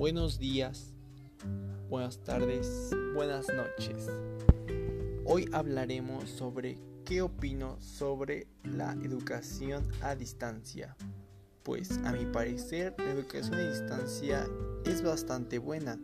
[0.00, 0.94] buenos días,
[1.90, 4.08] buenas tardes, buenas noches.
[5.26, 10.96] Hoy hablaremos sobre qué opino sobre la educación a distancia.
[11.64, 14.48] Pues a mi parecer la educación a distancia
[14.86, 16.00] es bastante buena,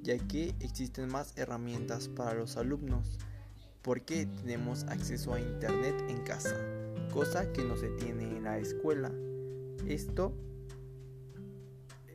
[0.00, 3.18] ya que existen más herramientas para los alumnos,
[3.82, 6.54] porque tenemos acceso a internet en casa,
[7.12, 9.10] cosa que no se tiene en la escuela.
[9.88, 10.36] Esto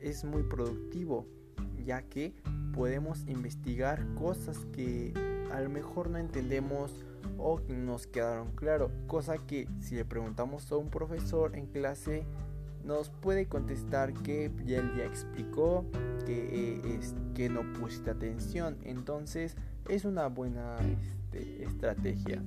[0.02, 1.26] es muy productivo,
[1.84, 2.34] ya que
[2.74, 5.12] podemos investigar cosas que
[5.52, 6.92] a lo mejor no entendemos
[7.38, 12.24] o nos quedaron claro, cosa que si le preguntamos a un profesor en clase
[12.84, 15.84] nos puede contestar que ya él ya explicó,
[16.24, 19.56] que, eh, es, que no pusiste atención, entonces
[19.88, 22.42] es una buena este, estrategia.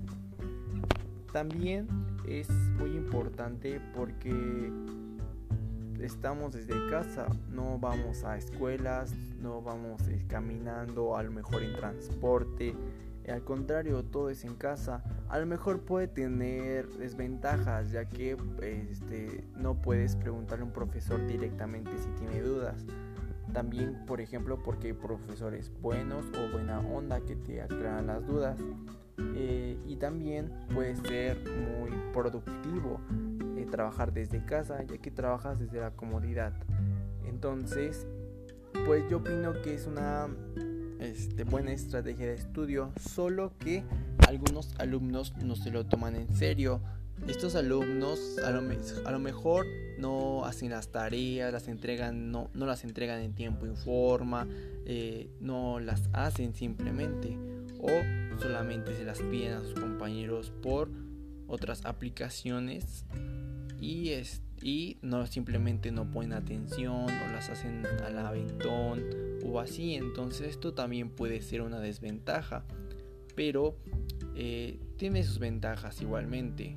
[1.33, 1.87] También
[2.25, 4.71] es muy importante porque
[6.01, 11.73] estamos desde casa, no vamos a escuelas, no vamos eh, caminando, a lo mejor en
[11.73, 12.75] transporte,
[13.31, 15.03] al contrario, todo es en casa.
[15.29, 21.25] A lo mejor puede tener desventajas, ya que este, no puedes preguntarle a un profesor
[21.27, 22.85] directamente si tiene dudas.
[23.53, 28.59] También, por ejemplo, porque hay profesores buenos o buena onda que te aclaran las dudas.
[29.35, 33.01] Eh, y también puede ser muy productivo
[33.69, 36.53] trabajar desde casa, ya que trabajas desde la comodidad.
[37.27, 38.07] Entonces,
[38.85, 40.27] pues yo opino que es una
[40.99, 43.83] este, buena estrategia de estudio, solo que
[44.27, 46.81] algunos alumnos no se lo toman en serio.
[47.27, 48.61] Estos alumnos a lo,
[49.05, 49.65] a lo mejor
[49.97, 54.47] no hacen las tareas, las entregan, no, no las entregan en tiempo y forma,
[54.85, 57.37] eh, no las hacen simplemente
[57.81, 57.89] o
[58.39, 60.89] solamente se las piden a sus compañeros por
[61.47, 63.05] otras aplicaciones
[63.81, 69.03] y, es, y no simplemente no ponen atención o las hacen al aventón
[69.45, 69.95] o así.
[69.95, 72.65] Entonces esto también puede ser una desventaja,
[73.35, 73.77] pero
[74.35, 76.75] eh, tiene sus ventajas igualmente.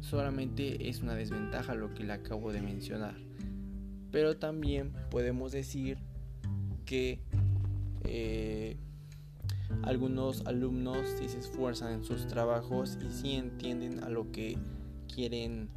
[0.00, 3.14] Solamente es una desventaja lo que le acabo de mencionar.
[4.10, 5.98] Pero también podemos decir
[6.84, 7.20] que
[8.04, 8.76] eh,
[9.82, 14.58] algunos alumnos si se esfuerzan en sus trabajos y si entienden a lo que
[15.12, 15.70] quieren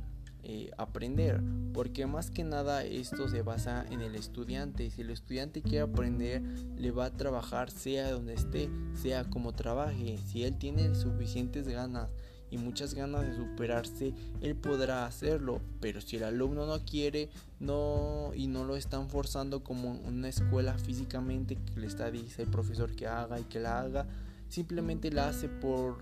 [0.48, 1.42] eh, aprender,
[1.74, 4.92] porque más que nada esto se basa en el estudiante.
[4.92, 6.44] Si el estudiante quiere aprender,
[6.78, 10.20] le va a trabajar sea donde esté, sea como trabaje.
[10.28, 12.12] Si él tiene suficientes ganas
[12.52, 15.62] y muchas ganas de superarse, él podrá hacerlo.
[15.80, 20.78] Pero si el alumno no quiere, no y no lo están forzando como una escuela
[20.78, 24.06] físicamente que le está dice el profesor que haga y que la haga,
[24.48, 25.98] simplemente la hace por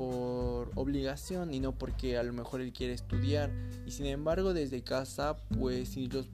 [0.00, 3.50] por obligación y no porque a lo mejor él quiere estudiar.
[3.84, 6.26] Y sin embargo desde casa pues si los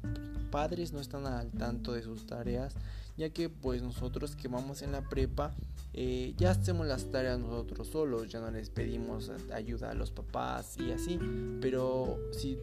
[0.52, 2.76] padres no están al tanto de sus tareas,
[3.16, 5.52] ya que pues nosotros que vamos en la prepa
[5.94, 10.76] eh, ya hacemos las tareas nosotros solos, ya no les pedimos ayuda a los papás
[10.78, 11.18] y así,
[11.60, 12.60] pero si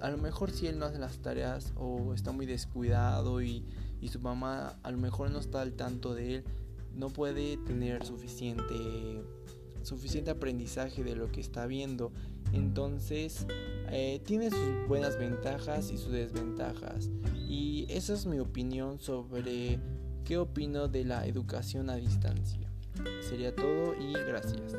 [0.00, 3.62] a lo mejor si él no hace las tareas o está muy descuidado y,
[4.00, 6.44] y su mamá a lo mejor no está al tanto de él,
[6.94, 9.22] no puede tener suficiente
[9.86, 12.12] suficiente aprendizaje de lo que está viendo.
[12.52, 13.46] Entonces,
[13.90, 17.08] eh, tiene sus buenas ventajas y sus desventajas.
[17.48, 19.78] Y esa es mi opinión sobre
[20.24, 22.68] qué opino de la educación a distancia.
[23.20, 24.74] Sería todo y gracias.